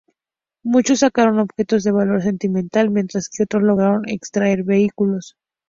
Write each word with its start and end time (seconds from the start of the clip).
Muchos 0.63 0.97
sacaron 1.01 1.37
objetos 1.37 1.83
de 1.83 1.91
valor 1.91 2.23
sentimental, 2.23 2.89
mientras 2.89 3.29
que 3.29 3.43
otros 3.43 3.61
lograron 3.61 4.09
extraer 4.09 4.63
vehículos. 4.63 5.35